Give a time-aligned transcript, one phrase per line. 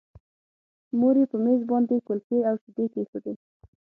[0.99, 3.33] مور یې په مېز باندې کلچې او شیدې کېښودې